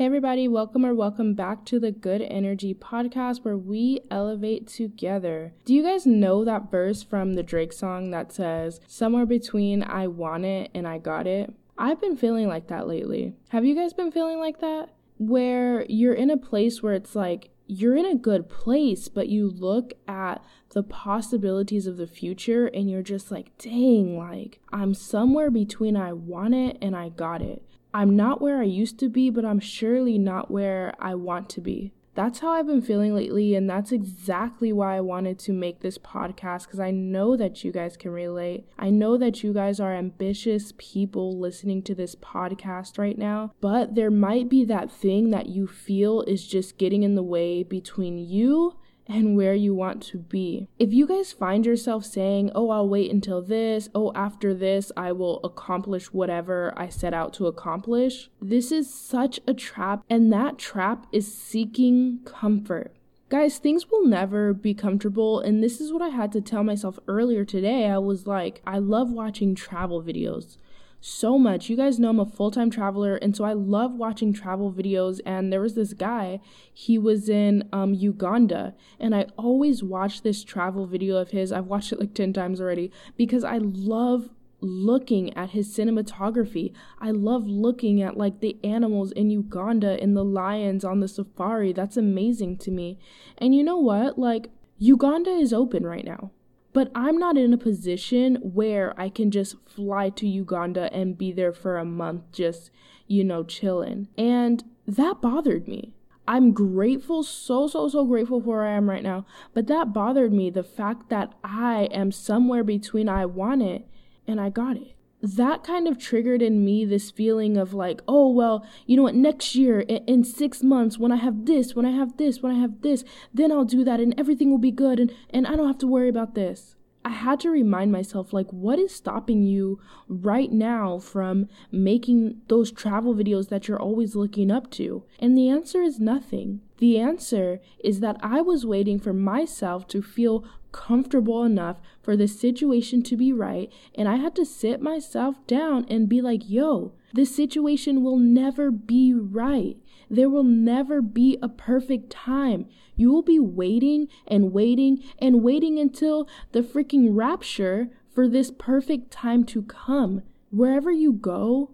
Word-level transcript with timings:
Hey, 0.00 0.06
everybody, 0.06 0.48
welcome 0.48 0.86
or 0.86 0.94
welcome 0.94 1.34
back 1.34 1.66
to 1.66 1.78
the 1.78 1.92
Good 1.92 2.22
Energy 2.22 2.72
podcast 2.72 3.44
where 3.44 3.58
we 3.58 4.00
elevate 4.10 4.66
together. 4.66 5.52
Do 5.66 5.74
you 5.74 5.82
guys 5.82 6.06
know 6.06 6.42
that 6.42 6.70
verse 6.70 7.02
from 7.02 7.34
the 7.34 7.42
Drake 7.42 7.74
song 7.74 8.10
that 8.10 8.32
says, 8.32 8.80
Somewhere 8.86 9.26
between 9.26 9.82
I 9.82 10.06
want 10.06 10.46
it 10.46 10.70
and 10.72 10.88
I 10.88 10.96
got 10.96 11.26
it? 11.26 11.52
I've 11.76 12.00
been 12.00 12.16
feeling 12.16 12.48
like 12.48 12.68
that 12.68 12.88
lately. 12.88 13.34
Have 13.50 13.66
you 13.66 13.74
guys 13.74 13.92
been 13.92 14.10
feeling 14.10 14.38
like 14.38 14.60
that? 14.60 14.88
Where 15.18 15.84
you're 15.86 16.14
in 16.14 16.30
a 16.30 16.38
place 16.38 16.82
where 16.82 16.94
it's 16.94 17.14
like, 17.14 17.50
you're 17.70 17.96
in 17.96 18.04
a 18.04 18.16
good 18.16 18.48
place, 18.48 19.06
but 19.06 19.28
you 19.28 19.48
look 19.48 19.92
at 20.08 20.42
the 20.70 20.82
possibilities 20.82 21.86
of 21.86 21.96
the 21.96 22.06
future 22.06 22.66
and 22.66 22.90
you're 22.90 23.02
just 23.02 23.30
like, 23.30 23.56
dang, 23.58 24.18
like, 24.18 24.58
I'm 24.72 24.92
somewhere 24.92 25.50
between 25.50 25.96
I 25.96 26.12
want 26.12 26.54
it 26.54 26.76
and 26.82 26.96
I 26.96 27.10
got 27.10 27.42
it. 27.42 27.62
I'm 27.94 28.16
not 28.16 28.40
where 28.40 28.60
I 28.60 28.64
used 28.64 28.98
to 29.00 29.08
be, 29.08 29.30
but 29.30 29.44
I'm 29.44 29.60
surely 29.60 30.18
not 30.18 30.50
where 30.50 30.94
I 30.98 31.14
want 31.14 31.48
to 31.50 31.60
be. 31.60 31.92
That's 32.14 32.40
how 32.40 32.50
I've 32.50 32.66
been 32.66 32.82
feeling 32.82 33.14
lately, 33.14 33.54
and 33.54 33.70
that's 33.70 33.92
exactly 33.92 34.72
why 34.72 34.96
I 34.96 35.00
wanted 35.00 35.38
to 35.40 35.52
make 35.52 35.80
this 35.80 35.96
podcast 35.96 36.64
because 36.64 36.80
I 36.80 36.90
know 36.90 37.36
that 37.36 37.62
you 37.62 37.70
guys 37.70 37.96
can 37.96 38.10
relate. 38.10 38.66
I 38.78 38.90
know 38.90 39.16
that 39.16 39.42
you 39.42 39.52
guys 39.52 39.78
are 39.78 39.94
ambitious 39.94 40.72
people 40.76 41.38
listening 41.38 41.82
to 41.84 41.94
this 41.94 42.16
podcast 42.16 42.98
right 42.98 43.16
now, 43.16 43.52
but 43.60 43.94
there 43.94 44.10
might 44.10 44.48
be 44.48 44.64
that 44.64 44.90
thing 44.90 45.30
that 45.30 45.48
you 45.48 45.66
feel 45.66 46.22
is 46.22 46.46
just 46.46 46.78
getting 46.78 47.04
in 47.04 47.14
the 47.14 47.22
way 47.22 47.62
between 47.62 48.18
you 48.18 48.76
and 49.10 49.36
where 49.36 49.54
you 49.54 49.74
want 49.74 50.00
to 50.00 50.18
be. 50.18 50.68
If 50.78 50.92
you 50.92 51.06
guys 51.06 51.32
find 51.32 51.66
yourself 51.66 52.04
saying, 52.04 52.52
oh, 52.54 52.70
I'll 52.70 52.88
wait 52.88 53.10
until 53.10 53.42
this, 53.42 53.88
oh, 53.92 54.12
after 54.14 54.54
this, 54.54 54.92
I 54.96 55.10
will 55.10 55.40
accomplish 55.42 56.12
whatever 56.12 56.72
I 56.76 56.88
set 56.88 57.12
out 57.12 57.34
to 57.34 57.48
accomplish, 57.48 58.30
this 58.40 58.70
is 58.70 58.92
such 58.92 59.40
a 59.48 59.52
trap, 59.52 60.04
and 60.08 60.32
that 60.32 60.58
trap 60.58 61.06
is 61.10 61.34
seeking 61.34 62.20
comfort. 62.24 62.94
Guys, 63.28 63.58
things 63.58 63.90
will 63.90 64.06
never 64.06 64.52
be 64.52 64.74
comfortable, 64.74 65.40
and 65.40 65.62
this 65.62 65.80
is 65.80 65.92
what 65.92 66.02
I 66.02 66.08
had 66.08 66.30
to 66.32 66.40
tell 66.40 66.62
myself 66.62 66.98
earlier 67.08 67.44
today. 67.44 67.88
I 67.88 67.98
was 67.98 68.26
like, 68.26 68.62
I 68.66 68.78
love 68.78 69.10
watching 69.10 69.54
travel 69.54 70.02
videos 70.02 70.56
so 71.00 71.38
much. 71.38 71.68
You 71.68 71.76
guys 71.76 71.98
know 71.98 72.10
I'm 72.10 72.20
a 72.20 72.26
full 72.26 72.50
time 72.50 72.70
traveler, 72.70 73.16
and 73.16 73.36
so 73.36 73.44
I 73.44 73.52
love 73.52 73.92
watching 73.94 74.32
travel 74.32 74.72
videos. 74.72 75.20
And 75.24 75.52
there 75.52 75.60
was 75.60 75.74
this 75.74 75.94
guy, 75.94 76.40
he 76.72 76.98
was 76.98 77.28
in 77.28 77.68
um, 77.72 77.94
Uganda, 77.94 78.74
and 78.98 79.14
I 79.14 79.26
always 79.36 79.82
watch 79.82 80.22
this 80.22 80.44
travel 80.44 80.86
video 80.86 81.16
of 81.16 81.30
his. 81.30 81.52
I've 81.52 81.66
watched 81.66 81.92
it 81.92 82.00
like 82.00 82.14
10 82.14 82.32
times 82.32 82.60
already 82.60 82.92
because 83.16 83.44
I 83.44 83.58
love 83.58 84.28
looking 84.60 85.34
at 85.36 85.50
his 85.50 85.74
cinematography. 85.74 86.72
I 86.98 87.10
love 87.10 87.46
looking 87.46 88.02
at 88.02 88.16
like 88.16 88.40
the 88.40 88.58
animals 88.62 89.12
in 89.12 89.30
Uganda 89.30 89.98
and 90.00 90.16
the 90.16 90.24
lions 90.24 90.84
on 90.84 91.00
the 91.00 91.08
safari. 91.08 91.72
That's 91.72 91.96
amazing 91.96 92.58
to 92.58 92.70
me. 92.70 92.98
And 93.38 93.54
you 93.54 93.64
know 93.64 93.78
what? 93.78 94.18
Like, 94.18 94.50
Uganda 94.78 95.30
is 95.30 95.52
open 95.52 95.84
right 95.84 96.04
now. 96.04 96.30
But 96.72 96.90
I'm 96.94 97.18
not 97.18 97.36
in 97.36 97.52
a 97.52 97.58
position 97.58 98.36
where 98.36 98.98
I 99.00 99.08
can 99.08 99.30
just 99.30 99.56
fly 99.66 100.10
to 100.10 100.26
Uganda 100.26 100.92
and 100.92 101.18
be 101.18 101.32
there 101.32 101.52
for 101.52 101.78
a 101.78 101.84
month, 101.84 102.30
just, 102.32 102.70
you 103.06 103.24
know, 103.24 103.42
chilling. 103.42 104.08
And 104.16 104.62
that 104.86 105.20
bothered 105.20 105.66
me. 105.66 105.92
I'm 106.28 106.52
grateful, 106.52 107.24
so, 107.24 107.66
so, 107.66 107.88
so 107.88 108.04
grateful 108.04 108.40
for 108.40 108.58
where 108.58 108.66
I 108.66 108.72
am 108.72 108.88
right 108.88 109.02
now. 109.02 109.26
But 109.52 109.66
that 109.66 109.92
bothered 109.92 110.32
me 110.32 110.50
the 110.50 110.62
fact 110.62 111.08
that 111.08 111.34
I 111.42 111.88
am 111.92 112.12
somewhere 112.12 112.62
between 112.62 113.08
I 113.08 113.26
want 113.26 113.62
it 113.62 113.88
and 114.28 114.40
I 114.40 114.50
got 114.50 114.76
it 114.76 114.94
that 115.22 115.64
kind 115.64 115.86
of 115.86 115.98
triggered 115.98 116.42
in 116.42 116.64
me 116.64 116.84
this 116.84 117.10
feeling 117.10 117.56
of 117.56 117.74
like, 117.74 118.00
oh, 118.08 118.30
well, 118.30 118.66
you 118.86 118.96
know 118.96 119.02
what, 119.02 119.14
next 119.14 119.54
year, 119.54 119.80
in, 119.80 120.04
in, 120.06 120.24
six 120.24 120.62
months, 120.62 120.98
when 120.98 121.12
I 121.12 121.16
have 121.16 121.46
this, 121.46 121.74
when 121.74 121.86
I 121.86 121.90
have 121.90 122.16
this, 122.16 122.42
when 122.42 122.54
I 122.54 122.58
have 122.58 122.80
this, 122.82 123.04
then 123.32 123.52
I'll 123.52 123.64
do 123.64 123.84
that 123.84 124.00
and 124.00 124.14
everything 124.18 124.50
will 124.50 124.58
be 124.58 124.70
good 124.70 124.98
and, 124.98 125.12
and 125.30 125.46
I 125.46 125.56
don't 125.56 125.66
have 125.66 125.78
to 125.78 125.86
worry 125.86 126.08
about 126.08 126.34
this. 126.34 126.76
I 127.02 127.10
had 127.10 127.40
to 127.40 127.50
remind 127.50 127.92
myself, 127.92 128.32
like, 128.32 128.50
what 128.50 128.78
is 128.78 128.94
stopping 128.94 129.42
you 129.42 129.80
right 130.06 130.52
now 130.52 130.98
from 130.98 131.48
making 131.72 132.42
those 132.48 132.70
travel 132.70 133.14
videos 133.14 133.48
that 133.48 133.66
you're 133.66 133.80
always 133.80 134.14
looking 134.14 134.50
up 134.50 134.70
to? 134.72 135.04
And 135.18 135.36
the 135.36 135.48
answer 135.48 135.80
is 135.80 135.98
nothing. 135.98 136.60
The 136.76 136.98
answer 136.98 137.60
is 137.82 138.00
that 138.00 138.18
I 138.22 138.42
was 138.42 138.66
waiting 138.66 138.98
for 138.98 139.14
myself 139.14 139.88
to 139.88 140.02
feel 140.02 140.44
comfortable 140.72 141.42
enough 141.44 141.78
for 142.02 142.16
the 142.16 142.28
situation 142.28 143.02
to 143.02 143.16
be 143.16 143.32
right, 143.32 143.70
and 143.94 144.08
I 144.08 144.16
had 144.16 144.34
to 144.36 144.44
sit 144.44 144.80
myself 144.80 145.36
down 145.46 145.86
and 145.88 146.08
be 146.08 146.20
like, 146.20 146.48
yo, 146.48 146.92
this 147.12 147.34
situation 147.34 148.02
will 148.02 148.18
never 148.18 148.70
be 148.70 149.12
right. 149.14 149.76
There 150.08 150.28
will 150.28 150.44
never 150.44 151.00
be 151.00 151.38
a 151.42 151.48
perfect 151.48 152.10
time. 152.10 152.66
You 152.96 153.12
will 153.12 153.22
be 153.22 153.38
waiting 153.38 154.08
and 154.26 154.52
waiting 154.52 155.02
and 155.18 155.42
waiting 155.42 155.78
until 155.78 156.28
the 156.52 156.62
freaking 156.62 157.08
rapture 157.12 157.90
for 158.12 158.28
this 158.28 158.50
perfect 158.50 159.10
time 159.10 159.44
to 159.44 159.62
come. 159.62 160.22
Wherever 160.50 160.90
you 160.90 161.12
go, 161.12 161.70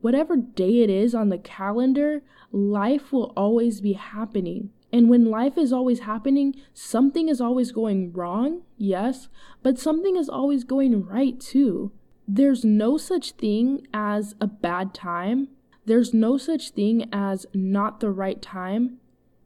whatever 0.00 0.36
day 0.36 0.82
it 0.82 0.90
is 0.90 1.14
on 1.14 1.30
the 1.30 1.38
calendar, 1.38 2.22
life 2.52 3.12
will 3.12 3.32
always 3.36 3.80
be 3.80 3.94
happening. 3.94 4.70
And 4.92 5.08
when 5.08 5.30
life 5.30 5.56
is 5.56 5.72
always 5.72 6.00
happening, 6.00 6.54
something 6.74 7.28
is 7.28 7.40
always 7.40 7.70
going 7.70 8.12
wrong, 8.12 8.62
yes, 8.76 9.28
but 9.62 9.78
something 9.78 10.16
is 10.16 10.28
always 10.28 10.64
going 10.64 11.04
right 11.04 11.38
too. 11.38 11.92
There's 12.26 12.64
no 12.64 12.96
such 12.96 13.32
thing 13.32 13.86
as 13.94 14.34
a 14.40 14.46
bad 14.46 14.94
time. 14.94 15.48
There's 15.84 16.12
no 16.14 16.36
such 16.36 16.70
thing 16.70 17.08
as 17.12 17.46
not 17.54 18.00
the 18.00 18.10
right 18.10 18.40
time. 18.40 18.98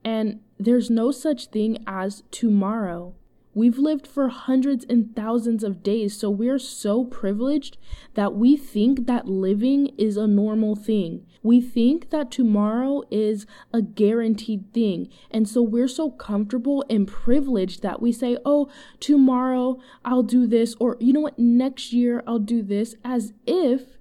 And 0.05 0.41
there's 0.59 0.91
no 0.91 1.11
such 1.11 1.47
thing 1.47 1.83
as 1.87 2.23
tomorrow. 2.31 3.15
We've 3.57 3.79
lived 3.79 4.09
for 4.09 4.29
hundreds 4.29 4.85
and 4.89 5.15
thousands 5.15 5.63
of 5.63 5.85
days, 5.85 6.17
so 6.17 6.29
we're 6.29 6.59
so 6.59 7.05
privileged 7.05 7.79
that 8.15 8.35
we 8.35 8.57
think 8.57 9.07
that 9.07 9.29
living 9.29 9.93
is 9.97 10.17
a 10.17 10.27
normal 10.27 10.75
thing. 10.75 11.25
We 11.41 11.61
think 11.61 12.11
that 12.11 12.33
tomorrow 12.33 13.03
is 13.13 13.47
a 13.73 13.81
guaranteed 13.81 14.73
thing. 14.73 15.09
And 15.31 15.49
so 15.49 15.63
we're 15.63 15.87
so 15.87 16.11
comfortable 16.11 16.85
and 16.91 17.07
privileged 17.07 17.83
that 17.83 18.03
we 18.03 18.11
say, 18.11 18.37
oh, 18.45 18.69
tomorrow 18.99 19.79
I'll 20.05 20.25
do 20.25 20.49
this, 20.49 20.75
or 20.81 20.97
you 20.99 21.13
know 21.13 21.21
what, 21.21 21.39
next 21.39 21.93
year 21.93 22.25
I'll 22.27 22.41
do 22.41 22.61
this, 22.61 22.97
as 23.05 23.35
if 23.47 23.99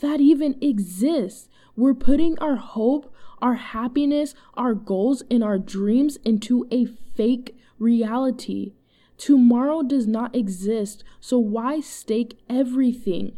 that 0.00 0.20
even 0.20 0.56
exists. 0.62 1.50
We're 1.76 1.92
putting 1.92 2.38
our 2.38 2.56
hope, 2.56 3.12
our 3.42 3.56
happiness, 3.56 4.34
our 4.54 4.72
goals, 4.72 5.22
and 5.30 5.44
our 5.44 5.58
dreams 5.58 6.16
into 6.24 6.66
a 6.70 6.86
fake 6.86 7.54
reality. 7.78 8.72
Tomorrow 9.18 9.82
does 9.82 10.06
not 10.06 10.34
exist, 10.36 11.02
so 11.20 11.38
why 11.38 11.80
stake 11.80 12.38
everything 12.48 13.36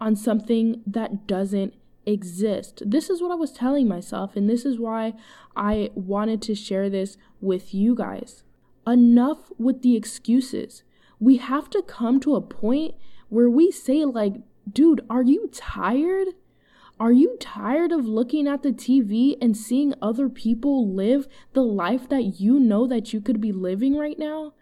on 0.00 0.14
something 0.14 0.82
that 0.86 1.26
doesn't 1.26 1.74
exist? 2.04 2.82
This 2.86 3.10
is 3.10 3.20
what 3.20 3.32
I 3.32 3.36
was 3.36 3.52
telling 3.52 3.88
myself, 3.88 4.36
and 4.36 4.48
this 4.48 4.64
is 4.64 4.78
why 4.78 5.14
I 5.56 5.90
wanted 5.94 6.42
to 6.42 6.54
share 6.54 6.88
this 6.88 7.16
with 7.40 7.74
you 7.74 7.94
guys. 7.94 8.44
Enough 8.86 9.50
with 9.58 9.82
the 9.82 9.96
excuses. 9.96 10.84
We 11.18 11.38
have 11.38 11.68
to 11.70 11.82
come 11.82 12.20
to 12.20 12.36
a 12.36 12.40
point 12.40 12.94
where 13.28 13.50
we 13.50 13.72
say, 13.72 14.04
like, 14.04 14.34
dude, 14.70 15.04
are 15.10 15.22
you 15.22 15.50
tired? 15.52 16.28
Are 16.98 17.12
you 17.12 17.36
tired 17.40 17.92
of 17.92 18.06
looking 18.06 18.46
at 18.46 18.62
the 18.62 18.72
TV 18.72 19.36
and 19.42 19.56
seeing 19.56 19.92
other 20.00 20.28
people 20.28 20.88
live 20.88 21.26
the 21.52 21.64
life 21.64 22.08
that 22.08 22.40
you 22.40 22.58
know 22.60 22.86
that 22.86 23.12
you 23.12 23.20
could 23.20 23.40
be 23.40 23.52
living 23.52 23.96
right 23.96 24.18
now? 24.18 24.54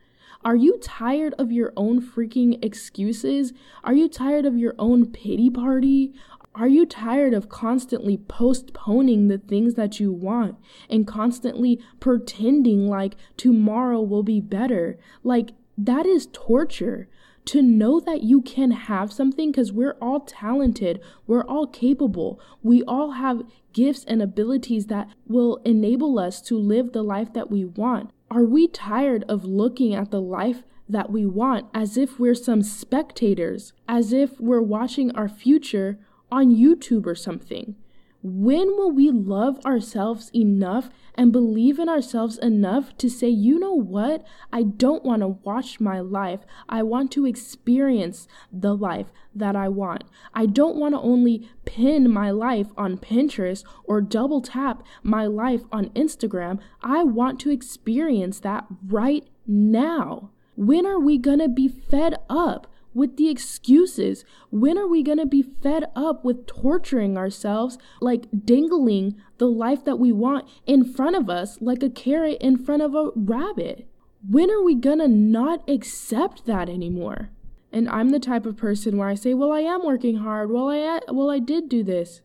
Are 0.44 0.56
you 0.56 0.78
tired 0.82 1.34
of 1.38 1.50
your 1.50 1.72
own 1.75 2.03
freaking 2.03 2.62
excuses? 2.62 3.55
Are 3.82 3.94
you 3.94 4.09
tired 4.09 4.44
of 4.44 4.59
your 4.59 4.75
own 4.78 5.06
pity 5.06 5.49
party? 5.49 6.12
Are 6.55 6.69
you 6.69 6.84
tired 6.84 7.32
of 7.32 7.49
constantly 7.49 8.19
postponing 8.19 9.28
the 9.28 9.38
things 9.38 9.72
that 9.75 9.99
you 9.99 10.12
want 10.12 10.56
and 10.91 11.06
constantly 11.06 11.81
pretending 11.99 12.87
like 12.87 13.17
tomorrow 13.38 14.02
will 14.02 14.23
be 14.23 14.41
better? 14.41 14.99
Like, 15.23 15.52
that 15.79 16.05
is 16.05 16.29
torture. 16.32 17.08
To 17.47 17.61
know 17.61 18.00
that 18.00 18.23
you 18.23 18.40
can 18.40 18.70
have 18.70 19.12
something 19.12 19.50
because 19.50 19.70
we're 19.70 19.99
all 20.00 20.20
talented, 20.20 20.99
we're 21.26 21.44
all 21.44 21.67
capable, 21.67 22.40
we 22.62 22.82
all 22.85 23.11
have 23.11 23.43
gifts 23.75 24.02
and 24.08 24.23
abilities 24.23 24.87
that 24.87 25.08
will 25.26 25.56
enable 25.56 26.19
us 26.19 26.40
to 26.43 26.56
live 26.56 26.93
the 26.93 27.02
life 27.02 27.35
that 27.35 27.50
we 27.50 27.67
want. 27.67 28.12
Are 28.34 28.44
we 28.44 28.66
tired 28.66 29.25
of 29.28 29.44
looking 29.44 29.94
at 29.94 30.10
the 30.10 30.20
life 30.20 30.64
that 30.88 31.08
we 31.08 31.25
want 31.25 31.66
as 31.72 31.96
if 31.96 32.19
we're 32.19 32.34
some 32.34 32.64
spectators, 32.64 33.72
as 33.86 34.12
if 34.12 34.40
we're 34.40 34.60
watching 34.60 35.12
our 35.12 35.28
future 35.28 36.00
on 36.32 36.52
YouTube 36.52 37.06
or 37.06 37.14
something? 37.14 37.76
When 38.25 38.76
will 38.76 38.90
we 38.90 39.12
love 39.12 39.64
ourselves 39.64 40.32
enough 40.34 40.90
and 41.16 41.32
believe 41.32 41.78
in 41.78 41.88
ourselves 41.88 42.38
enough 42.38 42.96
to 42.99 43.08
say, 43.08 43.28
you 43.28 43.58
know 43.58 43.75
what? 43.75 44.25
I 44.52 44.62
don't 44.62 45.05
want 45.05 45.22
to 45.22 45.28
watch 45.28 45.81
my 45.81 46.00
life. 46.00 46.40
I 46.69 46.82
want 46.82 47.12
to 47.12 47.26
experience 47.26 48.26
the 48.52 48.75
life 48.76 49.06
that 49.34 49.56
I 49.56 49.69
want. 49.69 50.05
I 50.34 50.46
don't 50.46 50.76
want 50.76 50.94
to 50.94 51.00
only 51.00 51.49
pin 51.64 52.11
my 52.11 52.31
life 52.31 52.69
on 52.76 52.99
Pinterest 52.99 53.64
or 53.84 54.00
double 54.00 54.40
tap 54.40 54.82
my 55.02 55.26
life 55.26 55.62
on 55.72 55.90
Instagram. 55.90 56.61
I 56.82 57.05
want 57.05 57.40
to 57.40 57.50
experience 57.50 58.40
that 58.40 58.66
right 58.87 59.26
now. 59.46 60.31
When 60.56 60.87
are 60.87 61.00
we 61.00 61.19
going 61.19 61.40
to 61.40 61.49
be 61.49 61.69
fed 61.69 62.16
up? 62.28 62.69
With 62.94 63.17
the 63.17 63.29
excuses? 63.29 64.25
When 64.50 64.79
are 64.79 64.87
we 64.87 65.02
going 65.02 65.19
to 65.19 65.26
be 65.26 65.43
fed 65.43 65.85
up 65.94 66.25
with 66.25 66.46
torturing 66.46 67.19
ourselves, 67.19 67.76
like 68.00 68.26
dangling 68.44 69.17
the 69.38 69.46
life 69.46 69.85
that 69.85 69.99
we 69.99 70.12
want 70.12 70.49
in 70.67 70.85
front 70.85 71.17
of 71.17 71.29
us 71.29 71.61
like 71.61 71.82
a 71.82 71.91
carrot 71.91 72.38
in 72.41 72.56
front 72.56 72.82
of 72.82 72.94
a 72.94 73.11
rabbit? 73.14 73.87
When 74.26 74.50
are 74.50 74.62
we 74.62 74.75
going 74.75 75.00
to 75.00 75.08
not 75.08 75.69
accept 75.69 76.46
that 76.46 76.69
anymore? 76.69 77.31
And 77.70 77.88
I'm 77.88 78.11
the 78.11 78.20
type 78.20 78.46
of 78.46 78.56
person 78.56 78.97
where 78.97 79.08
I 79.08 79.17
say, 79.17 79.35
"Well, 79.35 79.50
I 79.50 79.61
am 79.61 79.85
working 79.85 80.19
hard. 80.19 80.50
Well, 80.50 80.70
I 80.70 81.00
well, 81.11 81.29
I 81.29 81.40
did 81.40 81.69
do 81.69 81.82
this." 81.82 82.23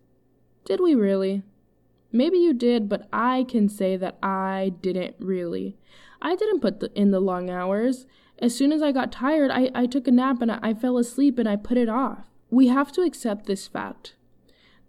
Did 0.63 0.79
we 0.79 0.93
really? 0.93 1.41
Maybe 2.11 2.37
you 2.37 2.53
did, 2.53 2.87
but 2.87 3.07
I 3.11 3.45
can 3.49 3.67
say 3.67 3.97
that 3.97 4.17
I 4.21 4.73
didn't 4.81 5.15
really. 5.19 5.77
I 6.21 6.35
didn't 6.35 6.59
put 6.59 6.79
the, 6.79 6.91
in 6.93 7.11
the 7.11 7.19
long 7.19 7.49
hours. 7.49 8.05
As 8.41 8.55
soon 8.55 8.71
as 8.71 8.81
I 8.81 8.91
got 8.91 9.11
tired, 9.11 9.51
I, 9.51 9.69
I 9.75 9.85
took 9.85 10.07
a 10.07 10.11
nap 10.11 10.41
and 10.41 10.51
I, 10.51 10.59
I 10.61 10.73
fell 10.73 10.97
asleep 10.97 11.37
and 11.37 11.47
I 11.47 11.55
put 11.55 11.77
it 11.77 11.89
off. 11.89 12.29
We 12.49 12.67
have 12.67 12.91
to 12.93 13.01
accept 13.01 13.45
this 13.45 13.67
fact. 13.67 14.15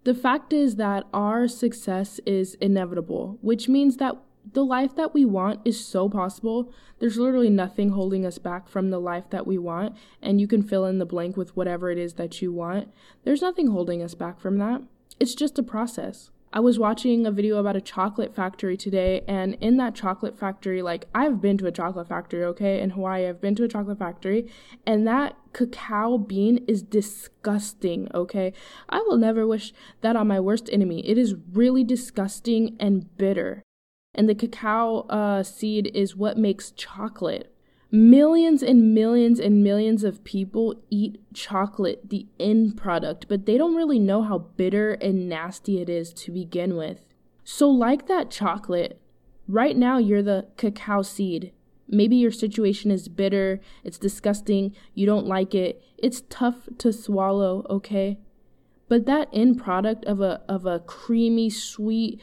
The 0.03 0.15
fact 0.15 0.51
is 0.51 0.77
that 0.77 1.03
our 1.13 1.47
success 1.47 2.19
is 2.25 2.55
inevitable, 2.55 3.37
which 3.41 3.69
means 3.69 3.97
that 3.97 4.15
the 4.53 4.65
life 4.65 4.95
that 4.95 5.13
we 5.13 5.25
want 5.25 5.59
is 5.63 5.85
so 5.85 6.09
possible. 6.09 6.73
There's 6.99 7.17
literally 7.17 7.49
nothing 7.49 7.89
holding 7.89 8.25
us 8.25 8.39
back 8.39 8.67
from 8.67 8.89
the 8.89 8.99
life 8.99 9.29
that 9.29 9.45
we 9.45 9.59
want, 9.59 9.95
and 10.21 10.41
you 10.41 10.47
can 10.47 10.63
fill 10.63 10.85
in 10.85 10.97
the 10.97 11.05
blank 11.05 11.37
with 11.37 11.55
whatever 11.55 11.91
it 11.91 11.99
is 11.99 12.15
that 12.15 12.41
you 12.41 12.51
want. 12.51 12.91
There's 13.23 13.41
nothing 13.41 13.67
holding 13.67 14.01
us 14.01 14.15
back 14.15 14.39
from 14.39 14.57
that. 14.57 14.81
It's 15.19 15.35
just 15.35 15.59
a 15.59 15.63
process. 15.63 16.31
I 16.53 16.59
was 16.59 16.77
watching 16.77 17.25
a 17.25 17.31
video 17.31 17.57
about 17.57 17.77
a 17.77 17.81
chocolate 17.81 18.35
factory 18.35 18.75
today, 18.75 19.21
and 19.25 19.53
in 19.61 19.77
that 19.77 19.95
chocolate 19.95 20.37
factory, 20.37 20.81
like 20.81 21.05
I've 21.15 21.39
been 21.39 21.57
to 21.59 21.67
a 21.67 21.71
chocolate 21.71 22.09
factory, 22.09 22.43
okay, 22.43 22.81
in 22.81 22.89
Hawaii, 22.89 23.25
I've 23.25 23.39
been 23.39 23.55
to 23.55 23.63
a 23.63 23.69
chocolate 23.69 23.99
factory, 23.99 24.51
and 24.85 25.07
that 25.07 25.37
cacao 25.53 26.17
bean 26.17 26.65
is 26.67 26.81
disgusting, 26.81 28.09
okay? 28.13 28.51
I 28.89 28.97
will 28.99 29.17
never 29.17 29.47
wish 29.47 29.73
that 30.01 30.17
on 30.17 30.27
my 30.27 30.41
worst 30.41 30.69
enemy. 30.73 31.07
It 31.07 31.17
is 31.17 31.35
really 31.53 31.85
disgusting 31.85 32.75
and 32.81 33.15
bitter. 33.17 33.63
And 34.13 34.27
the 34.27 34.35
cacao 34.35 35.07
uh, 35.09 35.43
seed 35.43 35.89
is 35.93 36.17
what 36.17 36.37
makes 36.37 36.71
chocolate. 36.71 37.55
Millions 37.93 38.63
and 38.63 38.93
millions 38.93 39.37
and 39.37 39.61
millions 39.61 40.05
of 40.05 40.23
people 40.23 40.81
eat 40.89 41.19
chocolate, 41.33 42.09
the 42.09 42.25
end 42.39 42.77
product, 42.77 43.25
but 43.27 43.45
they 43.45 43.57
don't 43.57 43.75
really 43.75 43.99
know 43.99 44.21
how 44.21 44.37
bitter 44.37 44.93
and 44.93 45.27
nasty 45.27 45.81
it 45.81 45.89
is 45.89 46.13
to 46.13 46.31
begin 46.31 46.77
with. 46.77 47.05
So, 47.43 47.69
like 47.69 48.07
that 48.07 48.31
chocolate, 48.31 49.01
right 49.45 49.75
now 49.75 49.97
you're 49.97 50.23
the 50.23 50.47
cacao 50.55 51.01
seed. 51.01 51.51
Maybe 51.85 52.15
your 52.15 52.31
situation 52.31 52.91
is 52.91 53.09
bitter, 53.09 53.59
it's 53.83 53.97
disgusting, 53.97 54.73
you 54.93 55.05
don't 55.05 55.27
like 55.27 55.53
it, 55.53 55.83
it's 55.97 56.23
tough 56.29 56.69
to 56.77 56.93
swallow, 56.93 57.65
okay? 57.69 58.17
But 58.87 59.05
that 59.05 59.27
end 59.33 59.61
product 59.61 60.05
of 60.05 60.21
a 60.21 60.41
of 60.47 60.65
a 60.65 60.79
creamy, 60.79 61.49
sweet, 61.49 62.21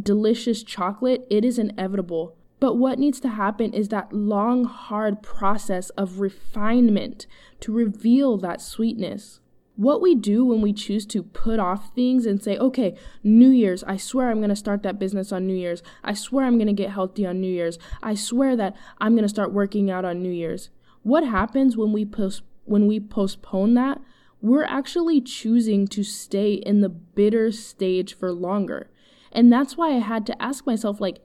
delicious 0.00 0.62
chocolate, 0.62 1.26
it 1.28 1.44
is 1.44 1.58
inevitable. 1.58 2.34
But 2.62 2.76
what 2.76 3.00
needs 3.00 3.18
to 3.18 3.28
happen 3.28 3.74
is 3.74 3.88
that 3.88 4.12
long, 4.12 4.66
hard 4.66 5.20
process 5.20 5.90
of 5.90 6.20
refinement 6.20 7.26
to 7.58 7.72
reveal 7.72 8.36
that 8.36 8.60
sweetness. 8.60 9.40
What 9.74 10.00
we 10.00 10.14
do 10.14 10.44
when 10.44 10.60
we 10.60 10.72
choose 10.72 11.04
to 11.06 11.24
put 11.24 11.58
off 11.58 11.92
things 11.96 12.24
and 12.24 12.40
say, 12.40 12.56
okay, 12.56 12.96
New 13.24 13.50
Year's, 13.50 13.82
I 13.82 13.96
swear 13.96 14.30
I'm 14.30 14.36
going 14.38 14.48
to 14.48 14.54
start 14.54 14.84
that 14.84 15.00
business 15.00 15.32
on 15.32 15.44
New 15.44 15.56
Year's. 15.56 15.82
I 16.04 16.14
swear 16.14 16.46
I'm 16.46 16.56
going 16.56 16.68
to 16.68 16.72
get 16.72 16.90
healthy 16.90 17.26
on 17.26 17.40
New 17.40 17.50
Year's. 17.50 17.80
I 18.00 18.14
swear 18.14 18.54
that 18.54 18.76
I'm 18.98 19.14
going 19.14 19.24
to 19.24 19.28
start 19.28 19.52
working 19.52 19.90
out 19.90 20.04
on 20.04 20.22
New 20.22 20.30
Year's. 20.30 20.70
What 21.02 21.26
happens 21.26 21.76
when 21.76 21.90
we 21.90 22.04
post 22.04 22.42
when 22.64 22.86
we 22.86 23.00
postpone 23.00 23.74
that? 23.74 24.00
We're 24.40 24.66
actually 24.66 25.20
choosing 25.20 25.88
to 25.88 26.04
stay 26.04 26.52
in 26.52 26.80
the 26.80 26.88
bitter 26.88 27.50
stage 27.50 28.14
for 28.16 28.30
longer. 28.30 28.88
And 29.32 29.52
that's 29.52 29.76
why 29.76 29.96
I 29.96 29.98
had 29.98 30.24
to 30.26 30.40
ask 30.40 30.64
myself 30.64 31.00
like 31.00 31.22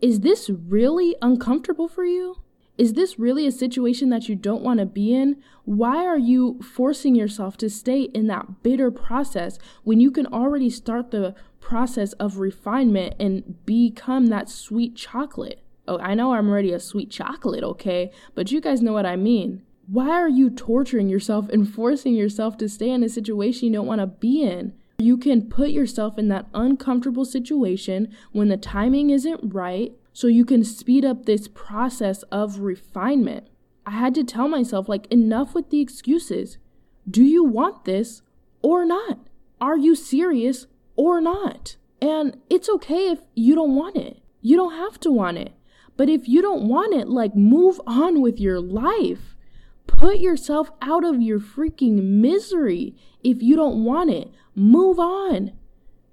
is 0.00 0.20
this 0.20 0.48
really 0.50 1.16
uncomfortable 1.20 1.88
for 1.88 2.04
you? 2.04 2.36
Is 2.76 2.92
this 2.92 3.18
really 3.18 3.44
a 3.44 3.52
situation 3.52 4.08
that 4.10 4.28
you 4.28 4.36
don't 4.36 4.62
want 4.62 4.78
to 4.78 4.86
be 4.86 5.12
in? 5.12 5.42
Why 5.64 6.04
are 6.04 6.18
you 6.18 6.60
forcing 6.62 7.16
yourself 7.16 7.56
to 7.58 7.68
stay 7.68 8.02
in 8.02 8.28
that 8.28 8.62
bitter 8.62 8.92
process 8.92 9.58
when 9.82 9.98
you 9.98 10.12
can 10.12 10.26
already 10.26 10.70
start 10.70 11.10
the 11.10 11.34
process 11.58 12.12
of 12.14 12.38
refinement 12.38 13.14
and 13.18 13.66
become 13.66 14.26
that 14.26 14.48
sweet 14.48 14.94
chocolate? 14.94 15.60
Oh, 15.88 15.98
I 15.98 16.14
know 16.14 16.34
I'm 16.34 16.48
already 16.48 16.72
a 16.72 16.78
sweet 16.78 17.10
chocolate, 17.10 17.64
okay? 17.64 18.12
But 18.36 18.52
you 18.52 18.60
guys 18.60 18.80
know 18.80 18.92
what 18.92 19.06
I 19.06 19.16
mean. 19.16 19.62
Why 19.88 20.10
are 20.10 20.28
you 20.28 20.48
torturing 20.48 21.08
yourself 21.08 21.48
and 21.48 21.68
forcing 21.68 22.14
yourself 22.14 22.56
to 22.58 22.68
stay 22.68 22.90
in 22.90 23.02
a 23.02 23.08
situation 23.08 23.68
you 23.68 23.74
don't 23.74 23.86
want 23.86 24.02
to 24.02 24.06
be 24.06 24.42
in? 24.42 24.74
You 25.00 25.16
can 25.16 25.48
put 25.48 25.70
yourself 25.70 26.18
in 26.18 26.26
that 26.28 26.48
uncomfortable 26.52 27.24
situation 27.24 28.12
when 28.32 28.48
the 28.48 28.56
timing 28.56 29.10
isn't 29.10 29.54
right 29.54 29.92
so 30.12 30.26
you 30.26 30.44
can 30.44 30.64
speed 30.64 31.04
up 31.04 31.24
this 31.24 31.46
process 31.46 32.24
of 32.24 32.58
refinement. 32.58 33.46
I 33.86 33.92
had 33.92 34.12
to 34.16 34.24
tell 34.24 34.48
myself, 34.48 34.88
like, 34.88 35.06
enough 35.06 35.54
with 35.54 35.70
the 35.70 35.80
excuses. 35.80 36.58
Do 37.08 37.22
you 37.22 37.44
want 37.44 37.84
this 37.84 38.22
or 38.60 38.84
not? 38.84 39.20
Are 39.60 39.78
you 39.78 39.94
serious 39.94 40.66
or 40.96 41.20
not? 41.20 41.76
And 42.02 42.36
it's 42.50 42.68
okay 42.68 43.08
if 43.08 43.20
you 43.36 43.54
don't 43.54 43.76
want 43.76 43.96
it. 43.96 44.20
You 44.42 44.56
don't 44.56 44.74
have 44.74 44.98
to 45.00 45.12
want 45.12 45.38
it. 45.38 45.52
But 45.96 46.08
if 46.08 46.26
you 46.26 46.42
don't 46.42 46.66
want 46.66 46.92
it, 46.94 47.08
like, 47.08 47.36
move 47.36 47.80
on 47.86 48.20
with 48.20 48.40
your 48.40 48.60
life. 48.60 49.36
Put 49.88 50.18
yourself 50.18 50.70
out 50.80 51.04
of 51.04 51.20
your 51.20 51.40
freaking 51.40 52.20
misery 52.20 52.94
if 53.24 53.42
you 53.42 53.56
don't 53.56 53.84
want 53.84 54.10
it. 54.10 54.30
Move 54.54 55.00
on. 55.00 55.52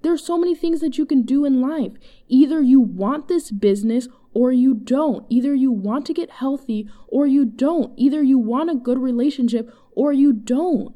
There's 0.02 0.26
so 0.26 0.38
many 0.38 0.56
things 0.56 0.82
that 0.82 0.98
you 0.98 1.06
can 1.06 1.22
do 1.22 1.46
in 1.46 1.62
life. 1.62 1.94
Either 2.28 2.62
you 2.62 2.80
want 2.80 3.28
this 3.28 3.52
business 3.52 4.08
or 4.34 4.52
you 4.52 4.74
don't. 4.74 5.26
Either 5.30 5.54
you 5.54 5.72
want 5.72 6.06
to 6.08 6.14
get 6.14 6.30
healthy 6.30 6.90
or 7.08 7.28
you 7.28 7.46
don't. 7.46 7.94
Either 7.98 8.22
you 8.22 8.38
want 8.38 8.70
a 8.70 8.76
good 8.76 9.00
relationship 9.00 9.72
or 9.92 10.12
you 10.14 10.34
don't. 10.34 10.96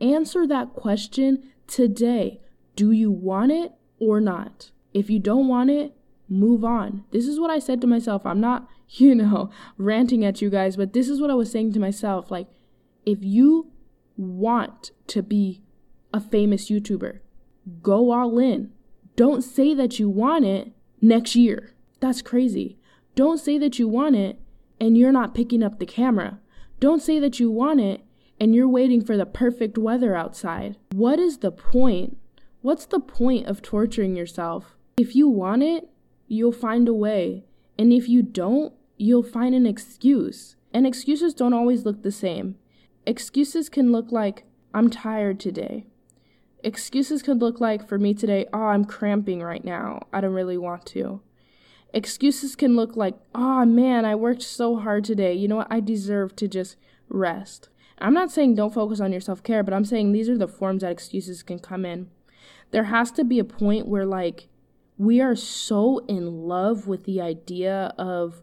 Answer 0.00 0.46
that 0.46 0.74
question 0.74 1.42
today. 1.66 2.40
Do 2.76 2.92
you 2.92 3.10
want 3.10 3.52
it 3.52 3.72
or 3.98 4.20
not? 4.20 4.70
If 4.94 5.10
you 5.10 5.18
don't 5.18 5.48
want 5.48 5.70
it, 5.70 5.94
move 6.28 6.64
on. 6.64 7.04
This 7.10 7.26
is 7.26 7.38
what 7.38 7.50
I 7.50 7.58
said 7.58 7.80
to 7.80 7.86
myself. 7.86 8.24
I'm 8.24 8.40
not, 8.40 8.68
you 8.96 9.14
know, 9.14 9.50
ranting 9.76 10.24
at 10.24 10.40
you 10.40 10.50
guys, 10.50 10.76
but 10.76 10.92
this 10.92 11.08
is 11.08 11.20
what 11.20 11.30
I 11.30 11.34
was 11.34 11.50
saying 11.50 11.72
to 11.74 11.80
myself. 11.80 12.30
Like, 12.30 12.48
if 13.04 13.18
you 13.22 13.70
want 14.16 14.90
to 15.08 15.22
be 15.22 15.62
a 16.12 16.20
famous 16.20 16.70
YouTuber, 16.70 17.20
go 17.82 18.10
all 18.12 18.38
in. 18.38 18.72
Don't 19.16 19.42
say 19.42 19.74
that 19.74 19.98
you 19.98 20.08
want 20.08 20.44
it 20.44 20.72
next 21.00 21.34
year. 21.34 21.74
That's 22.00 22.22
crazy. 22.22 22.78
Don't 23.14 23.38
say 23.38 23.58
that 23.58 23.78
you 23.78 23.88
want 23.88 24.16
it 24.16 24.40
and 24.80 24.96
you're 24.96 25.12
not 25.12 25.34
picking 25.34 25.62
up 25.62 25.78
the 25.78 25.86
camera. 25.86 26.38
Don't 26.80 27.02
say 27.02 27.18
that 27.18 27.40
you 27.40 27.50
want 27.50 27.80
it 27.80 28.02
and 28.40 28.54
you're 28.54 28.68
waiting 28.68 29.04
for 29.04 29.16
the 29.16 29.26
perfect 29.26 29.76
weather 29.76 30.14
outside. 30.14 30.76
What 30.92 31.18
is 31.18 31.38
the 31.38 31.50
point? 31.50 32.16
What's 32.62 32.86
the 32.86 33.00
point 33.00 33.46
of 33.46 33.62
torturing 33.62 34.14
yourself? 34.14 34.76
If 34.96 35.16
you 35.16 35.28
want 35.28 35.62
it, 35.62 35.88
you'll 36.28 36.52
find 36.52 36.88
a 36.88 36.94
way. 36.94 37.44
And 37.76 37.92
if 37.92 38.08
you 38.08 38.22
don't, 38.22 38.72
you'll 38.98 39.22
find 39.22 39.54
an 39.54 39.66
excuse. 39.66 40.56
And 40.74 40.86
excuses 40.86 41.32
don't 41.32 41.54
always 41.54 41.86
look 41.86 42.02
the 42.02 42.12
same. 42.12 42.56
Excuses 43.06 43.68
can 43.70 43.90
look 43.90 44.12
like, 44.12 44.44
I'm 44.74 44.90
tired 44.90 45.40
today. 45.40 45.86
Excuses 46.62 47.22
could 47.22 47.40
look 47.40 47.60
like 47.60 47.88
for 47.88 47.98
me 47.98 48.12
today, 48.12 48.46
oh, 48.52 48.64
I'm 48.64 48.84
cramping 48.84 49.42
right 49.42 49.64
now. 49.64 50.06
I 50.12 50.20
don't 50.20 50.34
really 50.34 50.58
want 50.58 50.84
to. 50.86 51.22
Excuses 51.94 52.54
can 52.54 52.76
look 52.76 52.96
like, 52.96 53.14
oh 53.34 53.64
man, 53.64 54.04
I 54.04 54.14
worked 54.14 54.42
so 54.42 54.76
hard 54.76 55.04
today. 55.04 55.32
You 55.32 55.48
know 55.48 55.56
what? 55.56 55.68
I 55.70 55.80
deserve 55.80 56.36
to 56.36 56.48
just 56.48 56.76
rest. 57.08 57.70
I'm 58.00 58.12
not 58.12 58.30
saying 58.30 58.54
don't 58.54 58.74
focus 58.74 59.00
on 59.00 59.12
your 59.12 59.20
self 59.20 59.42
care, 59.42 59.62
but 59.62 59.72
I'm 59.72 59.84
saying 59.84 60.12
these 60.12 60.28
are 60.28 60.36
the 60.36 60.46
forms 60.48 60.82
that 60.82 60.92
excuses 60.92 61.42
can 61.42 61.58
come 61.58 61.84
in. 61.84 62.10
There 62.70 62.84
has 62.84 63.10
to 63.12 63.24
be 63.24 63.38
a 63.38 63.44
point 63.44 63.88
where, 63.88 64.04
like, 64.04 64.48
we 64.98 65.20
are 65.20 65.36
so 65.36 66.04
in 66.08 66.46
love 66.46 66.86
with 66.86 67.04
the 67.04 67.20
idea 67.20 67.94
of 67.96 68.42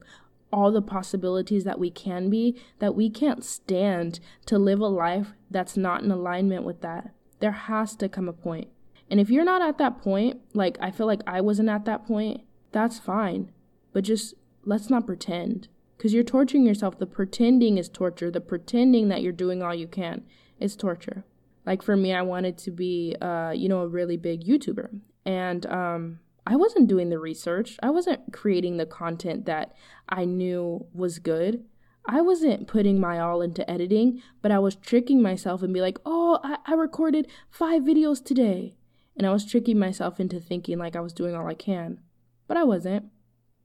all 0.56 0.72
the 0.72 0.82
possibilities 0.82 1.66
that 1.66 1.78
we 1.78 1.92
can 1.92 2.30
be 2.30 2.58
that 2.80 2.96
we 2.96 3.10
can't 3.10 3.44
stand 3.44 4.22
to 4.46 4.58
live 4.58 4.80
a 4.80 4.88
life 4.88 5.34
that's 5.52 5.76
not 5.76 6.02
in 6.02 6.10
alignment 6.10 6.64
with 6.64 6.80
that. 6.80 7.14
There 7.42 7.52
has 7.52 7.94
to 7.98 8.08
come 8.08 8.30
a 8.30 8.34
point. 8.34 8.70
And 9.10 9.20
if 9.20 9.30
you're 9.30 9.44
not 9.44 9.62
at 9.62 9.78
that 9.80 10.02
point, 10.02 10.40
like 10.54 10.78
I 10.80 10.92
feel 10.92 11.08
like 11.08 11.22
I 11.28 11.42
wasn't 11.42 11.68
at 11.68 11.84
that 11.86 12.08
point, 12.08 12.42
that's 12.72 13.00
fine. 13.00 13.52
But 13.92 14.06
just 14.06 14.34
let's 14.64 14.90
not 14.90 15.06
pretend. 15.06 15.68
Because 15.98 16.14
you're 16.14 16.24
torturing 16.24 16.66
yourself. 16.66 17.00
The 17.00 17.06
pretending 17.06 17.78
is 17.78 17.90
torture. 17.90 18.32
The 18.32 18.42
pretending 18.42 19.10
that 19.10 19.22
you're 19.22 19.34
doing 19.34 19.62
all 19.62 19.76
you 19.76 19.88
can 19.88 20.24
is 20.58 20.78
torture. 20.78 21.26
Like 21.66 21.82
for 21.82 21.98
me, 21.98 22.14
I 22.14 22.22
wanted 22.22 22.58
to 22.60 22.72
be, 22.72 23.16
uh, 23.22 23.52
you 23.52 23.68
know, 23.68 23.82
a 23.82 23.88
really 23.88 24.18
big 24.18 24.46
YouTuber. 24.46 25.02
And 25.26 25.66
um, 25.66 26.20
I 26.46 26.56
wasn't 26.56 26.88
doing 26.88 27.10
the 27.10 27.20
research. 27.20 27.78
I 27.82 27.90
wasn't 27.90 28.32
creating 28.32 28.78
the 28.78 28.86
content 28.86 29.46
that 29.46 29.74
I 30.08 30.26
knew 30.26 30.86
was 30.94 31.20
good. 31.20 31.66
I 32.08 32.22
wasn't 32.22 32.68
putting 32.68 33.00
my 33.00 33.20
all 33.20 33.42
into 33.42 33.70
editing, 33.70 34.22
but 34.42 34.52
I 34.52 34.60
was 34.60 34.76
tricking 34.76 35.22
myself 35.22 35.64
and 35.64 35.74
be 35.74 35.82
like, 35.82 35.98
oh, 36.06 36.40
I, 36.44 36.58
I 36.68 36.74
recorded 36.74 37.28
five 37.50 37.82
videos 37.82 38.24
today. 38.24 38.76
And 39.18 39.26
I 39.26 39.32
was 39.32 39.50
tricking 39.50 39.80
myself 39.80 40.20
into 40.20 40.40
thinking 40.40 40.78
like 40.78 40.96
I 40.96 41.00
was 41.00 41.14
doing 41.14 41.36
all 41.36 41.48
I 41.48 41.56
can. 41.56 42.00
But 42.48 42.58
I 42.58 42.64
wasn't. 42.64 43.06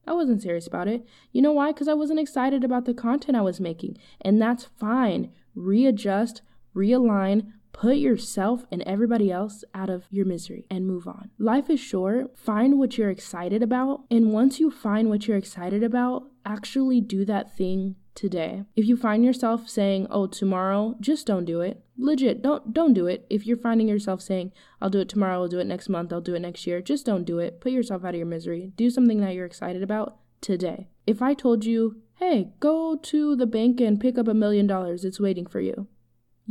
I 0.06 0.14
wasn't 0.14 0.40
serious 0.40 0.66
about 0.66 0.88
it. 0.88 1.04
You 1.32 1.42
know 1.42 1.52
why? 1.52 1.72
Because 1.72 1.88
I 1.88 1.94
wasn't 1.94 2.20
excited 2.20 2.64
about 2.64 2.86
the 2.86 2.94
content 2.94 3.36
I 3.36 3.42
was 3.42 3.60
making. 3.60 3.98
And 4.22 4.40
that's 4.40 4.64
fine. 4.78 5.32
Readjust, 5.54 6.40
realign, 6.74 7.52
put 7.72 7.96
yourself 7.96 8.64
and 8.70 8.82
everybody 8.82 9.30
else 9.30 9.64
out 9.74 9.90
of 9.90 10.04
your 10.10 10.26
misery 10.26 10.66
and 10.70 10.86
move 10.86 11.06
on. 11.06 11.30
Life 11.38 11.70
is 11.70 11.80
short. 11.80 12.36
Find 12.36 12.78
what 12.78 12.98
you're 12.98 13.10
excited 13.10 13.62
about. 13.62 14.04
And 14.10 14.32
once 14.32 14.60
you 14.60 14.70
find 14.70 15.08
what 15.08 15.26
you're 15.26 15.36
excited 15.36 15.82
about, 15.82 16.24
actually 16.44 17.00
do 17.00 17.24
that 17.24 17.56
thing 17.56 17.96
today. 18.14 18.64
If 18.76 18.86
you 18.86 18.96
find 18.96 19.24
yourself 19.24 19.68
saying, 19.68 20.06
"Oh, 20.10 20.26
tomorrow," 20.26 20.96
just 21.00 21.26
don't 21.26 21.44
do 21.44 21.60
it. 21.60 21.82
Legit, 21.96 22.42
don't 22.42 22.74
don't 22.74 22.92
do 22.92 23.06
it. 23.06 23.24
If 23.30 23.46
you're 23.46 23.56
finding 23.56 23.88
yourself 23.88 24.20
saying, 24.20 24.52
"I'll 24.80 24.90
do 24.90 25.00
it 25.00 25.08
tomorrow, 25.08 25.42
I'll 25.42 25.48
do 25.48 25.60
it 25.60 25.66
next 25.66 25.88
month, 25.88 26.12
I'll 26.12 26.20
do 26.20 26.34
it 26.34 26.40
next 26.40 26.66
year," 26.66 26.82
just 26.82 27.06
don't 27.06 27.24
do 27.24 27.38
it. 27.38 27.60
Put 27.60 27.72
yourself 27.72 28.04
out 28.04 28.14
of 28.14 28.18
your 28.18 28.26
misery. 28.26 28.72
Do 28.76 28.90
something 28.90 29.20
that 29.20 29.34
you're 29.34 29.46
excited 29.46 29.82
about 29.82 30.18
today. 30.40 30.88
If 31.06 31.22
I 31.22 31.34
told 31.34 31.64
you, 31.64 32.02
"Hey, 32.14 32.52
go 32.58 32.96
to 32.96 33.36
the 33.36 33.46
bank 33.46 33.80
and 33.80 34.00
pick 34.00 34.18
up 34.18 34.28
a 34.28 34.34
million 34.34 34.66
dollars. 34.66 35.04
It's 35.04 35.20
waiting 35.20 35.46
for 35.46 35.60
you." 35.60 35.86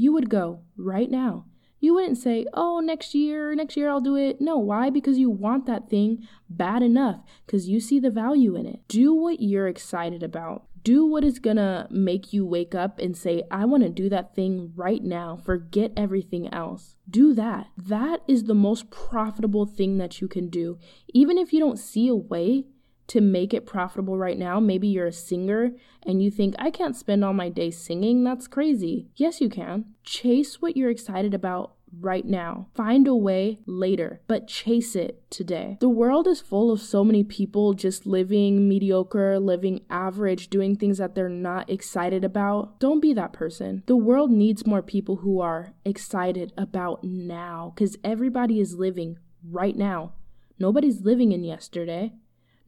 You 0.02 0.14
would 0.14 0.30
go 0.30 0.62
right 0.78 1.12
now. 1.12 1.44
You 1.82 1.94
wouldn't 1.94 2.18
say, 2.18 2.46
oh, 2.54 2.80
next 2.80 3.14
year, 3.14 3.54
next 3.54 3.76
year 3.76 3.90
I'll 3.90 4.00
do 4.00 4.16
it. 4.16 4.40
No, 4.40 4.58
why? 4.58 4.90
Because 4.90 5.18
you 5.18 5.30
want 5.30 5.66
that 5.66 5.90
thing 5.90 6.26
bad 6.50 6.82
enough, 6.84 7.20
because 7.46 7.68
you 7.68 7.82
see 7.82 8.00
the 8.00 8.10
value 8.10 8.56
in 8.56 8.66
it. 8.66 8.80
Do 8.88 9.14
what 9.14 9.42
you're 9.42 9.68
excited 9.68 10.24
about. 10.24 10.68
Do 10.84 11.06
what 11.06 11.26
is 11.26 11.40
gonna 11.40 11.86
make 11.92 12.32
you 12.32 12.46
wake 12.46 12.74
up 12.74 12.98
and 13.00 13.18
say, 13.18 13.44
I 13.52 13.66
wanna 13.66 13.90
do 13.90 14.08
that 14.08 14.34
thing 14.36 14.72
right 14.74 15.04
now. 15.04 15.36
Forget 15.36 15.92
everything 15.98 16.48
else. 16.54 16.96
Do 17.10 17.34
that. 17.34 17.68
That 17.76 18.22
is 18.26 18.46
the 18.46 18.56
most 18.56 18.90
profitable 18.92 19.66
thing 19.66 19.98
that 19.98 20.22
you 20.22 20.30
can 20.30 20.48
do. 20.48 20.80
Even 21.14 21.38
if 21.38 21.52
you 21.52 21.60
don't 21.60 21.78
see 21.78 22.08
a 22.08 22.16
way 22.16 22.68
to 23.10 23.22
make 23.22 23.54
it 23.54 23.66
profitable 23.66 24.18
right 24.18 24.38
now, 24.38 24.60
maybe 24.60 24.88
you're 24.88 25.08
a 25.08 25.12
singer 25.12 25.72
and 26.04 26.24
you 26.24 26.32
think, 26.32 26.56
I 26.58 26.72
can't 26.72 26.96
spend 26.96 27.24
all 27.24 27.34
my 27.34 27.50
day 27.50 27.72
singing. 27.72 28.24
That's 28.24 28.48
crazy. 28.48 29.10
Yes, 29.16 29.42
you 29.42 29.50
can. 29.50 29.86
Chase 30.04 30.62
what 30.62 30.78
you're 30.78 30.90
excited 30.90 31.34
about 31.34 31.74
right 32.00 32.26
now. 32.26 32.68
Find 32.76 33.08
a 33.08 33.16
way 33.16 33.60
later, 33.66 34.22
but 34.28 34.48
chase 34.48 34.96
it 34.96 35.24
today. 35.32 35.78
The 35.80 35.90
world 35.90 36.28
is 36.28 36.40
full 36.40 36.72
of 36.72 36.82
so 36.82 37.04
many 37.04 37.24
people 37.24 37.74
just 37.74 38.06
living 38.06 38.70
mediocre, 38.70 39.40
living 39.40 39.82
average, 39.90 40.50
doing 40.50 40.76
things 40.76 41.00
that 41.00 41.16
they're 41.16 41.30
not 41.30 41.70
excited 41.70 42.24
about. 42.24 42.80
Don't 42.80 43.02
be 43.02 43.14
that 43.14 43.34
person. 43.34 43.84
The 43.88 43.98
world 43.98 44.32
needs 44.32 44.68
more 44.68 44.84
people 44.84 45.18
who 45.18 45.42
are 45.42 45.74
excited 45.84 46.54
about 46.58 47.04
now 47.04 47.74
because 47.76 47.98
everybody 48.04 48.60
is 48.60 48.76
living 48.76 49.18
right 49.44 49.76
now. 49.76 50.14
Nobody's 50.60 51.02
living 51.02 51.32
in 51.32 51.44
yesterday. 51.44 52.14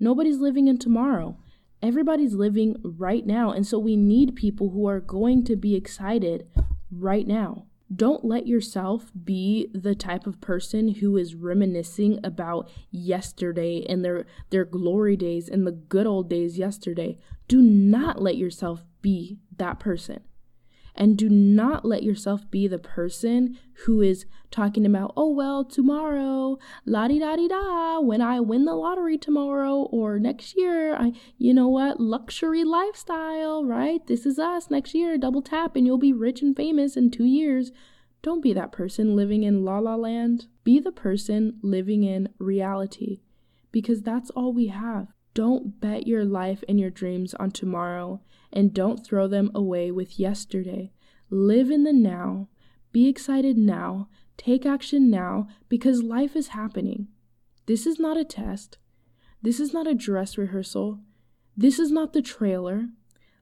Nobody's 0.01 0.39
living 0.39 0.67
in 0.67 0.79
tomorrow. 0.79 1.38
Everybody's 1.79 2.34
living 2.34 2.75
right 2.84 3.24
now. 3.24 3.51
And 3.51 3.67
so 3.67 3.77
we 3.77 3.96
need 3.96 4.36
people 4.36 4.72
who 4.72 4.88
are 4.88 5.00
going 5.00 5.43
to 5.46 5.55
be 5.55 5.75
excited 5.75 6.48
right 6.91 7.27
now. 7.27 7.67
Don't 7.96 8.25
let 8.25 8.48
yourself 8.48 9.12
be 9.24 9.70
the 9.74 9.93
type 9.93 10.25
of 10.25 10.41
person 10.41 10.96
who 10.96 11.17
is 11.17 11.36
reminiscing 11.36 12.20
about 12.24 12.67
yesterday 12.89 13.86
and 13.88 14.03
their 14.03 14.25
their 14.50 14.65
glory 14.65 15.15
days 15.15 15.48
and 15.48 15.67
the 15.67 15.72
good 15.72 16.08
old 16.08 16.29
days 16.29 16.58
yesterday. 16.58 17.20
Do 17.48 17.62
not 17.62 18.20
let 18.20 18.38
yourself 18.38 18.84
be 19.03 19.38
that 19.58 19.79
person. 19.79 20.22
And 20.95 21.17
do 21.17 21.29
not 21.29 21.86
let 21.86 22.03
yourself 22.03 22.50
be 22.51 22.67
the 22.67 22.77
person 22.77 23.57
who 23.86 24.01
is 24.01 24.25
talking 24.51 24.86
about, 24.86 25.13
oh, 25.15 25.29
well, 25.29 25.63
tomorrow, 25.63 26.57
la 26.86 27.07
di 27.07 27.19
da 27.19 27.36
di 27.36 27.48
da, 27.48 28.00
when 28.00 28.21
I 28.21 28.39
win 28.39 28.65
the 28.65 28.75
lottery 28.75 29.17
tomorrow 29.17 29.88
or 29.91 30.19
next 30.19 30.57
year, 30.57 30.95
I, 30.95 31.13
you 31.38 31.53
know 31.53 31.69
what, 31.69 32.00
luxury 32.00 32.63
lifestyle, 32.63 33.65
right? 33.65 34.05
This 34.05 34.25
is 34.25 34.38
us 34.38 34.69
next 34.69 34.93
year, 34.93 35.17
double 35.17 35.41
tap, 35.41 35.75
and 35.75 35.86
you'll 35.86 35.98
be 35.98 36.13
rich 36.13 36.41
and 36.41 36.55
famous 36.55 36.98
in 36.98 37.10
two 37.10 37.25
years. 37.25 37.71
Don't 38.21 38.43
be 38.43 38.53
that 38.53 38.71
person 38.71 39.15
living 39.15 39.43
in 39.43 39.63
la 39.63 39.79
la 39.79 39.95
land. 39.95 40.48
Be 40.63 40.79
the 40.79 40.91
person 40.91 41.57
living 41.63 42.03
in 42.03 42.29
reality 42.38 43.21
because 43.71 44.01
that's 44.01 44.29
all 44.31 44.53
we 44.53 44.67
have. 44.67 45.07
Don't 45.34 45.80
bet 45.80 46.08
your 46.08 46.26
life 46.26 46.64
and 46.68 46.80
your 46.80 46.90
dreams 46.90 47.34
on 47.36 47.52
tomorrow 47.52 48.22
and 48.52 48.74
don't 48.74 49.06
throw 49.06 49.28
them 49.28 49.52
away 49.56 49.92
with 49.92 50.20
yesterday. 50.20 50.92
Live 51.30 51.72
in 51.72 51.84
the 51.84 51.94
now, 51.94 52.50
be 52.92 53.08
excited 53.08 53.58
now, 53.58 54.10
take 54.36 54.66
action 54.66 55.10
now 55.10 55.48
because 55.70 56.04
life 56.04 56.36
is 56.36 56.50
happening. 56.50 57.08
This 57.66 57.86
is 57.88 58.00
not 58.00 58.18
a 58.18 58.26
test. 58.26 58.78
This 59.42 59.60
is 59.60 59.74
not 59.74 59.88
a 59.88 59.96
dress 59.96 60.38
rehearsal. 60.38 61.00
This 61.56 61.80
is 61.80 61.92
not 61.92 62.14
the 62.14 62.22
trailer. 62.22 62.90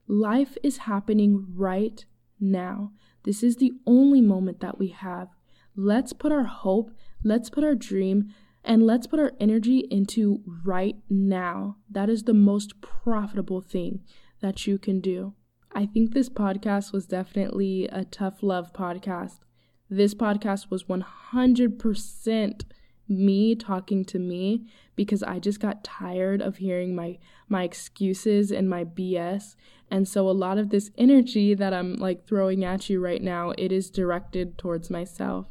Life 0.06 0.56
is 0.62 0.78
happening 0.78 1.46
right 1.54 2.04
now. 2.38 2.92
This 3.24 3.42
is 3.42 3.56
the 3.56 3.72
only 3.86 4.20
moment 4.20 4.60
that 4.60 4.78
we 4.78 4.88
have. 4.88 5.28
Let's 5.76 6.12
put 6.12 6.32
our 6.32 6.44
hope, 6.44 6.90
let's 7.24 7.50
put 7.50 7.64
our 7.64 7.74
dream, 7.74 8.32
and 8.64 8.86
let's 8.86 9.06
put 9.06 9.20
our 9.20 9.32
energy 9.40 9.86
into 9.90 10.42
right 10.64 10.96
now. 11.08 11.76
That 11.90 12.10
is 12.10 12.24
the 12.24 12.34
most 12.34 12.80
profitable 12.80 13.60
thing 13.60 14.00
that 14.40 14.66
you 14.66 14.78
can 14.78 15.00
do. 15.00 15.34
I 15.72 15.86
think 15.86 16.12
this 16.12 16.28
podcast 16.28 16.92
was 16.92 17.06
definitely 17.06 17.88
a 17.92 18.04
tough 18.04 18.42
love 18.42 18.72
podcast. 18.72 19.40
This 19.88 20.14
podcast 20.14 20.70
was 20.70 20.84
100% 20.84 22.64
me 23.08 23.54
talking 23.56 24.04
to 24.04 24.18
me 24.18 24.66
because 24.94 25.22
I 25.22 25.38
just 25.40 25.58
got 25.58 25.82
tired 25.82 26.40
of 26.40 26.58
hearing 26.58 26.94
my 26.94 27.18
my 27.48 27.64
excuses 27.64 28.52
and 28.52 28.70
my 28.70 28.84
BS. 28.84 29.56
And 29.90 30.06
so 30.06 30.28
a 30.28 30.30
lot 30.30 30.58
of 30.58 30.70
this 30.70 30.90
energy 30.96 31.54
that 31.54 31.74
I'm 31.74 31.96
like 31.96 32.26
throwing 32.26 32.64
at 32.64 32.88
you 32.88 33.00
right 33.00 33.20
now, 33.20 33.52
it 33.58 33.72
is 33.72 33.90
directed 33.90 34.56
towards 34.56 34.88
myself. 34.88 35.46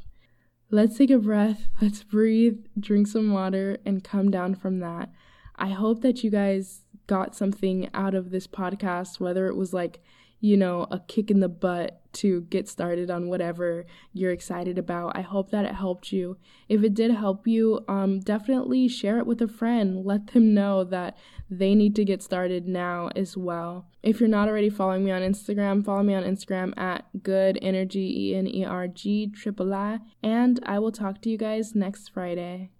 Let's 0.71 0.97
take 0.97 1.09
a 1.09 1.17
breath, 1.17 1.67
let's 1.81 2.03
breathe, 2.03 2.65
drink 2.79 3.07
some 3.07 3.31
water, 3.31 3.77
and 3.85 4.03
come 4.03 4.29
down 4.29 4.53
from 4.53 4.79
that. 4.79 5.09
I 5.55 5.69
hope 5.69 6.01
that 6.01 6.23
you 6.23 6.29
guys 6.29 6.81
got 7.07 7.35
something 7.35 7.89
out 7.95 8.13
of 8.13 8.29
this 8.29 8.45
podcast, 8.45 9.19
whether 9.19 9.47
it 9.47 9.55
was 9.55 9.73
like, 9.73 9.99
you 10.39 10.55
know, 10.55 10.87
a 10.89 10.99
kick 10.99 11.29
in 11.29 11.39
the 11.39 11.49
butt 11.49 12.01
to 12.11 12.41
get 12.41 12.67
started 12.67 13.11
on 13.11 13.29
whatever 13.29 13.85
you're 14.13 14.31
excited 14.31 14.77
about. 14.77 15.15
I 15.15 15.21
hope 15.21 15.51
that 15.51 15.65
it 15.65 15.75
helped 15.75 16.11
you. 16.11 16.37
If 16.67 16.83
it 16.83 16.93
did 16.93 17.11
help 17.11 17.47
you, 17.47 17.83
um, 17.87 18.19
definitely 18.19 18.87
share 18.87 19.19
it 19.19 19.27
with 19.27 19.41
a 19.41 19.47
friend. 19.47 20.05
Let 20.05 20.27
them 20.27 20.53
know 20.53 20.83
that 20.85 21.17
they 21.49 21.75
need 21.75 21.95
to 21.97 22.05
get 22.05 22.23
started 22.23 22.67
now 22.67 23.09
as 23.15 23.37
well. 23.37 23.87
If 24.01 24.19
you're 24.19 24.29
not 24.29 24.47
already 24.47 24.69
following 24.69 25.03
me 25.03 25.11
on 25.11 25.21
Instagram, 25.21 25.83
follow 25.83 26.03
me 26.03 26.13
on 26.13 26.23
Instagram 26.23 26.77
at 26.77 27.05
good 27.21 27.59
energy 27.61 28.29
e 28.29 28.35
n 28.35 28.47
e 28.47 28.63
r 28.63 28.87
g 28.87 29.27
triple 29.27 29.73
i, 29.73 29.99
and 30.23 30.59
I 30.65 30.79
will 30.79 30.91
talk 30.91 31.21
to 31.21 31.29
you 31.29 31.37
guys 31.37 31.75
next 31.75 32.09
Friday. 32.09 32.71